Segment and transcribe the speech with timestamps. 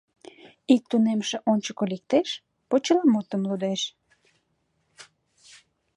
[0.75, 2.29] Ик тунемше ончыко лектеш,
[2.69, 3.81] почеламутым лудеш: